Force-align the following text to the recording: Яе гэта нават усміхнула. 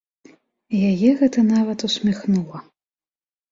Яе 0.89 1.11
гэта 1.19 1.45
нават 1.51 1.79
усміхнула. 1.91 2.57